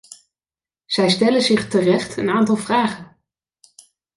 [0.85, 3.17] Zij stellen zich terecht een aantal vragen.